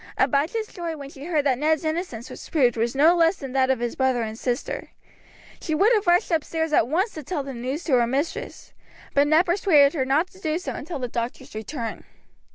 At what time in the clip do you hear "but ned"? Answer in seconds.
9.13-9.45